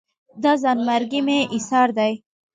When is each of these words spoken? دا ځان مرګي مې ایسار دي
دا 0.43 0.51
ځان 0.61 0.77
مرګي 0.87 1.21
مې 1.27 1.39
ایسار 1.55 1.87
دي 1.97 2.13